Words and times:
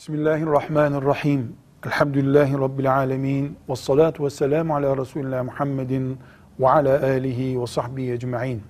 Bismillahirrahmanirrahim. 0.00 1.56
Elhamdülillahi 1.86 2.52
Rabbil 2.52 2.94
alemin. 2.94 3.56
Ve 3.68 3.76
salatu 3.76 4.24
ve 4.24 4.30
selamu 4.30 4.74
ala 4.74 4.96
Resulullah 4.96 5.44
Muhammedin 5.44 6.18
ve 6.60 6.68
ala 6.68 7.02
alihi 7.02 7.60
ve 7.60 7.66
sahbihi 7.66 8.12
ecma'in. 8.12 8.62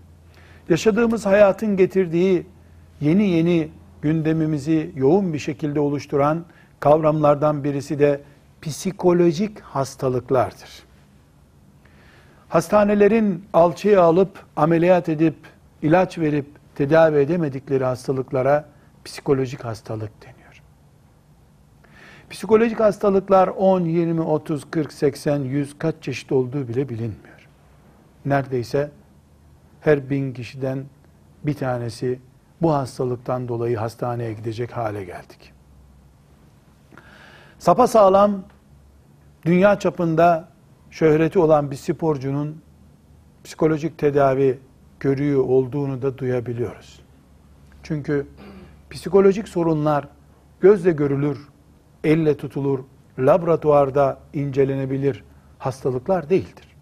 Yaşadığımız 0.68 1.26
hayatın 1.26 1.76
getirdiği 1.76 2.46
yeni 3.00 3.28
yeni 3.28 3.68
gündemimizi 4.02 4.92
yoğun 4.94 5.32
bir 5.32 5.38
şekilde 5.38 5.80
oluşturan 5.80 6.44
kavramlardan 6.80 7.64
birisi 7.64 7.98
de 7.98 8.20
psikolojik 8.62 9.60
hastalıklardır. 9.60 10.82
Hastanelerin 12.48 13.44
alçıya 13.52 14.02
alıp 14.02 14.44
ameliyat 14.56 15.08
edip 15.08 15.36
ilaç 15.82 16.18
verip 16.18 16.46
tedavi 16.74 17.18
edemedikleri 17.18 17.84
hastalıklara 17.84 18.68
psikolojik 19.04 19.64
hastalık 19.64 20.22
deniyor. 20.22 20.39
Psikolojik 22.30 22.80
hastalıklar 22.80 23.48
10, 23.48 23.80
20, 23.84 24.20
30, 24.20 24.70
40, 24.70 24.92
80, 24.92 25.38
100 25.38 25.78
kaç 25.78 25.94
çeşit 26.00 26.32
olduğu 26.32 26.68
bile 26.68 26.88
bilinmiyor. 26.88 27.48
Neredeyse 28.24 28.90
her 29.80 30.10
bin 30.10 30.32
kişiden 30.32 30.84
bir 31.44 31.54
tanesi 31.54 32.20
bu 32.62 32.72
hastalıktan 32.72 33.48
dolayı 33.48 33.76
hastaneye 33.76 34.32
gidecek 34.32 34.76
hale 34.76 35.04
geldik. 35.04 35.52
Sapa 37.58 37.86
sağlam 37.86 38.42
dünya 39.44 39.78
çapında 39.78 40.48
şöhreti 40.90 41.38
olan 41.38 41.70
bir 41.70 41.76
sporcunun 41.76 42.62
psikolojik 43.44 43.98
tedavi 43.98 44.58
görüyor 45.00 45.44
olduğunu 45.44 46.02
da 46.02 46.18
duyabiliyoruz. 46.18 47.00
Çünkü 47.82 48.26
psikolojik 48.90 49.48
sorunlar 49.48 50.08
gözle 50.60 50.92
görülür 50.92 51.50
elle 52.04 52.36
tutulur, 52.36 52.80
laboratuvarda 53.18 54.18
incelenebilir 54.32 55.24
hastalıklar 55.58 56.30
değildir. 56.30 56.76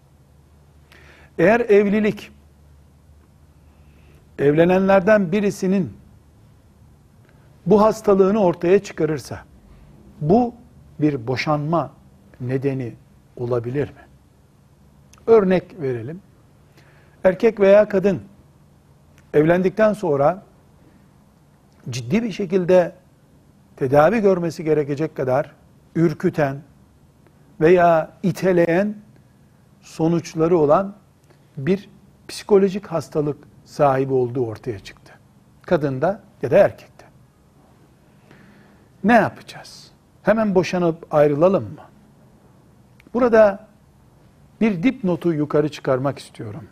Eğer 1.37 1.59
evlilik 1.59 2.31
evlenenlerden 4.39 5.31
birisinin 5.31 5.93
bu 7.65 7.81
hastalığını 7.81 8.39
ortaya 8.43 8.79
çıkarırsa 8.83 9.39
bu 10.21 10.53
bir 10.99 11.27
boşanma 11.27 11.91
nedeni 12.41 12.93
olabilir 13.37 13.89
mi? 13.89 14.07
Örnek 15.27 15.81
verelim. 15.81 16.21
Erkek 17.23 17.59
veya 17.59 17.89
kadın 17.89 18.21
evlendikten 19.33 19.93
sonra 19.93 20.43
ciddi 21.89 22.23
bir 22.23 22.31
şekilde 22.31 22.91
tedavi 23.79 24.21
görmesi 24.21 24.63
gerekecek 24.63 25.15
kadar 25.15 25.51
ürküten 25.95 26.61
veya 27.61 28.11
iteleyen 28.23 28.95
sonuçları 29.81 30.57
olan 30.57 30.95
bir 31.57 31.89
psikolojik 32.27 32.87
hastalık 32.87 33.37
sahibi 33.65 34.13
olduğu 34.13 34.45
ortaya 34.45 34.79
çıktı. 34.79 35.13
Kadında 35.61 36.21
ya 36.41 36.51
da 36.51 36.57
erkekte. 36.57 37.05
Ne 39.03 39.13
yapacağız? 39.13 39.91
Hemen 40.23 40.55
boşanıp 40.55 41.13
ayrılalım 41.13 41.63
mı? 41.63 41.85
Burada 43.13 43.67
bir 44.61 44.83
dipnotu 44.83 45.33
yukarı 45.33 45.69
çıkarmak 45.69 46.19
istiyorum. 46.19 46.67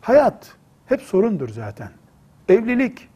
Hayat 0.00 0.54
hep 0.86 1.02
sorundur 1.02 1.48
zaten. 1.48 1.90
Evlilik 2.48 3.08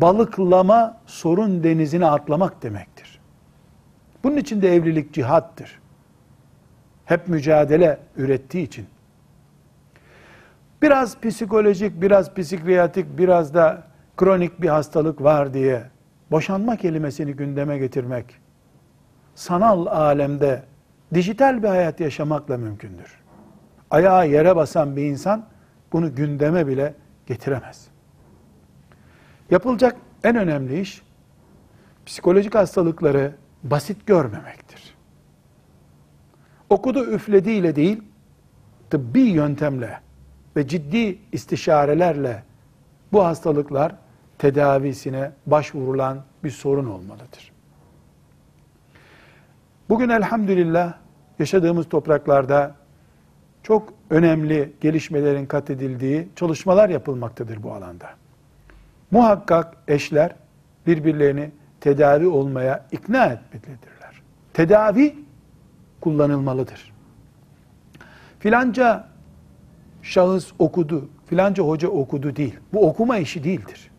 balıklama 0.00 1.00
sorun 1.06 1.64
denizine 1.64 2.06
atlamak 2.06 2.62
demektir. 2.62 3.20
Bunun 4.24 4.36
için 4.36 4.62
de 4.62 4.74
evlilik 4.74 5.14
cihattır. 5.14 5.80
Hep 7.04 7.28
mücadele 7.28 7.98
ürettiği 8.16 8.66
için. 8.66 8.86
Biraz 10.82 11.20
psikolojik, 11.20 12.02
biraz 12.02 12.34
psikiyatrik, 12.34 13.18
biraz 13.18 13.54
da 13.54 13.82
kronik 14.16 14.62
bir 14.62 14.68
hastalık 14.68 15.22
var 15.22 15.54
diye 15.54 15.82
boşanma 16.30 16.76
kelimesini 16.76 17.32
gündeme 17.32 17.78
getirmek 17.78 18.26
sanal 19.34 19.86
alemde 19.86 20.62
dijital 21.14 21.62
bir 21.62 21.68
hayat 21.68 22.00
yaşamakla 22.00 22.58
mümkündür. 22.58 23.22
Ayağı 23.90 24.28
yere 24.28 24.56
basan 24.56 24.96
bir 24.96 25.02
insan 25.02 25.44
bunu 25.92 26.14
gündeme 26.14 26.66
bile 26.66 26.94
getiremez. 27.26 27.91
Yapılacak 29.52 29.96
en 30.24 30.36
önemli 30.36 30.80
iş 30.80 31.02
psikolojik 32.06 32.54
hastalıkları 32.54 33.34
basit 33.62 34.06
görmemektir. 34.06 34.94
Okudu 36.70 37.04
üflediğiyle 37.04 37.76
değil, 37.76 38.02
tıbbi 38.90 39.20
yöntemle 39.20 40.00
ve 40.56 40.68
ciddi 40.68 41.18
istişarelerle 41.32 42.42
bu 43.12 43.24
hastalıklar 43.24 43.94
tedavisine 44.38 45.32
başvurulan 45.46 46.22
bir 46.44 46.50
sorun 46.50 46.86
olmalıdır. 46.86 47.52
Bugün 49.88 50.08
elhamdülillah 50.08 50.94
yaşadığımız 51.38 51.88
topraklarda 51.88 52.74
çok 53.62 53.94
önemli 54.10 54.72
gelişmelerin 54.80 55.46
kat 55.46 55.70
edildiği 55.70 56.28
çalışmalar 56.36 56.88
yapılmaktadır 56.88 57.62
bu 57.62 57.72
alanda. 57.72 58.21
Muhakkak 59.12 59.76
eşler 59.88 60.34
birbirlerini 60.86 61.50
tedavi 61.80 62.26
olmaya 62.26 62.86
ikna 62.92 63.26
etmelidirler. 63.26 64.22
Tedavi 64.52 65.14
kullanılmalıdır. 66.00 66.92
Filanca 68.38 69.08
şahıs 70.02 70.52
okudu, 70.58 71.08
filanca 71.26 71.62
hoca 71.62 71.88
okudu 71.88 72.36
değil. 72.36 72.56
Bu 72.72 72.88
okuma 72.88 73.16
işi 73.16 73.44
değildir. 73.44 73.90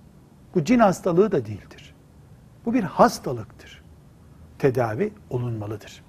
Bu 0.55 0.63
cin 0.63 0.79
hastalığı 0.79 1.31
da 1.31 1.45
değildir. 1.45 1.95
Bu 2.65 2.73
bir 2.73 2.83
hastalıktır. 2.83 3.83
Tedavi 4.59 5.13
olunmalıdır. 5.29 6.03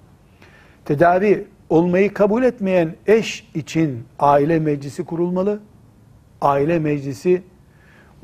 Tedavi 0.85 1.47
olmayı 1.69 2.13
kabul 2.13 2.43
etmeyen 2.43 2.95
eş 3.07 3.51
için 3.55 4.05
aile 4.19 4.59
meclisi 4.59 5.05
kurulmalı. 5.05 5.59
Aile 6.41 6.79
meclisi 6.79 7.43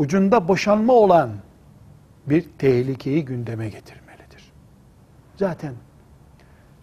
ucunda 0.02 0.48
boşanma 0.48 0.94
olan 0.94 1.30
bir 2.26 2.50
tehlikeyi 2.58 3.26
gündeme 3.26 3.70
getirmelidir. 3.70 4.52
Zaten 5.36 5.74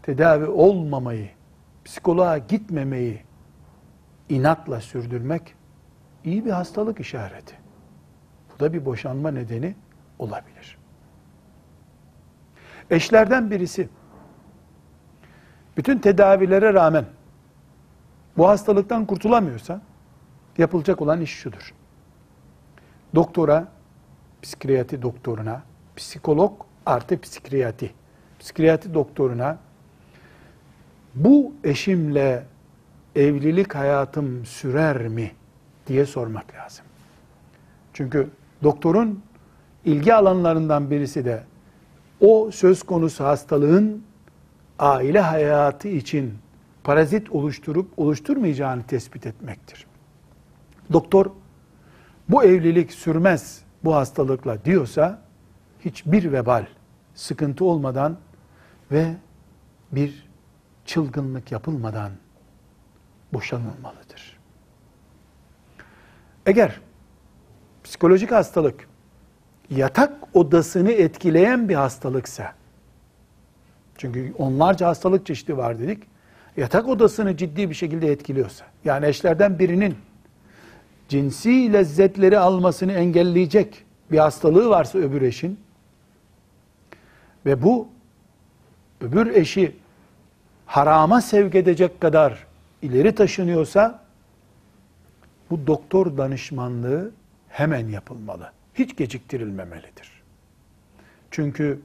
tedavi 0.02 0.46
olmamayı, 0.46 1.30
psikoloğa 1.84 2.38
gitmemeyi 2.38 3.22
inatla 4.28 4.80
sürdürmek 4.80 5.54
iyi 6.24 6.44
bir 6.44 6.50
hastalık 6.50 7.00
işareti. 7.00 7.54
Bu 8.54 8.60
da 8.60 8.72
bir 8.72 8.84
boşanma 8.84 9.30
nedeni 9.30 9.74
olabilir. 10.18 10.78
Eşlerden 12.90 13.50
birisi 13.50 13.88
bütün 15.76 15.98
tedavilere 15.98 16.74
rağmen 16.74 17.04
bu 18.36 18.48
hastalıktan 18.48 19.06
kurtulamıyorsa 19.06 19.80
yapılacak 20.58 21.02
olan 21.02 21.20
iş 21.20 21.30
şudur 21.30 21.74
doktora, 23.14 23.69
psikiyatri 24.42 25.02
doktoruna, 25.02 25.62
psikolog 25.96 26.52
artı 26.86 27.20
psikiyatri, 27.20 27.91
psikiyatri 28.38 28.94
doktoruna 28.94 29.58
bu 31.14 31.52
eşimle 31.64 32.44
evlilik 33.16 33.75
hayatım 33.75 34.46
sürer 34.46 35.08
mi 35.08 35.31
diye 35.87 36.06
sormak 36.06 36.55
lazım. 36.55 36.84
Çünkü 37.93 38.31
doktorun 38.62 39.22
ilgi 39.84 40.14
alanlarından 40.14 40.90
birisi 40.90 41.25
de 41.25 41.43
o 42.20 42.50
söz 42.50 42.82
konusu 42.82 43.25
hastalığın 43.25 44.02
aile 44.78 45.20
hayatı 45.20 45.88
için 45.88 46.34
parazit 46.84 47.31
oluşturup 47.31 47.99
oluşturmayacağını 47.99 48.82
tespit 48.82 49.26
etmektir. 49.26 49.87
Doktor 50.93 51.26
bu 52.28 52.44
evlilik 52.44 52.92
sürmez 52.92 53.62
bu 53.84 53.94
hastalıkla 53.94 54.64
diyorsa 54.64 55.22
hiçbir 55.84 56.32
vebal, 56.32 56.66
sıkıntı 57.14 57.64
olmadan 57.64 58.19
ve 58.92 59.14
bir 59.92 60.28
çılgınlık 60.84 61.52
yapılmadan 61.52 62.12
boşanılmalıdır. 63.32 64.38
Eğer 66.46 66.80
psikolojik 67.84 68.32
hastalık 68.32 68.88
yatak 69.70 70.36
odasını 70.36 70.92
etkileyen 70.92 71.69
bir 71.69 71.74
hastalıksa, 71.74 72.54
çünkü 73.98 74.34
onlarca 74.38 74.86
hastalık 74.86 75.26
çeşidi 75.26 75.56
var 75.56 75.78
dedik, 75.78 76.02
yatak 76.56 76.88
odasını 76.88 77.36
ciddi 77.36 77.70
bir 77.70 77.74
şekilde 77.74 78.12
etkiliyorsa, 78.12 78.64
yani 78.84 79.06
eşlerden 79.06 79.58
birinin 79.58 79.96
cinsi 81.08 81.72
lezzetleri 81.72 82.38
almasını 82.38 82.93
engelleyecek 82.93 83.84
bir 84.12 84.19
hastalığı 84.19 84.69
varsa 84.69 84.99
öbür 84.99 85.22
eşin, 85.22 85.60
ve 87.46 87.62
bu 87.62 87.88
öbür 89.00 89.26
eşi 89.26 89.76
harama 90.66 91.20
sevk 91.20 91.55
edecek 91.55 92.00
kadar 92.00 92.46
ileri 92.82 93.14
taşınıyorsa 93.14 94.02
bu 95.50 95.66
doktor 95.66 96.16
danışmanlığı 96.16 97.10
hemen 97.49 97.88
yapılmalı. 97.88 98.52
Hiç 98.75 98.96
geciktirilmemelidir. 98.96 100.22
Çünkü 101.31 101.81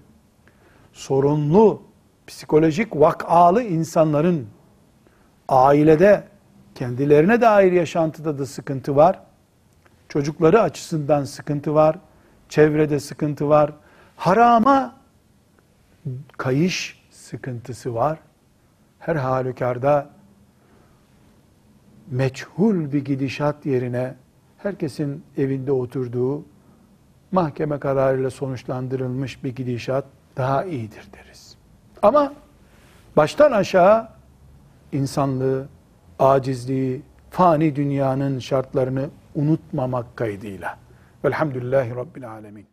sorunlu 0.93 1.81
psikolojik 2.27 2.95
vakalı 2.95 3.63
insanların 3.63 4.47
ailede 5.49 6.23
kendilerine 6.75 7.41
dair 7.41 7.71
yaşantıda 7.71 8.39
da 8.39 8.45
sıkıntı 8.45 8.95
var. 8.95 9.19
Çocukları 10.09 10.61
açısından 10.61 11.23
sıkıntı 11.23 11.73
var. 11.73 11.97
Çevrede 12.49 12.99
sıkıntı 12.99 13.49
var. 13.49 13.73
Harama 14.15 14.95
kayış 16.37 17.03
sıkıntısı 17.11 17.95
var. 17.95 18.19
Her 18.99 19.15
halükarda 19.15 20.09
meçhul 22.11 22.91
bir 22.91 23.05
gidişat 23.05 23.65
yerine 23.65 24.15
herkesin 24.57 25.23
evinde 25.37 25.71
oturduğu 25.71 26.45
mahkeme 27.31 27.79
kararıyla 27.79 28.29
sonuçlandırılmış 28.29 29.43
bir 29.43 29.55
gidişat 29.55 30.05
daha 30.37 30.63
iyidir 30.63 31.07
deriz. 31.13 31.57
Ama 32.01 32.33
baştan 33.17 33.51
aşağı 33.51 34.09
insanlığı, 34.91 35.67
acizliği, 36.19 37.01
fani 37.29 37.75
dünyanın 37.75 38.39
şartlarını 38.39 39.09
unutmamak 39.35 40.17
kaydıyla. 40.17 40.77
Velhamdülillahi 41.25 41.95
Rabbil 41.95 42.31
Alemin. 42.31 42.72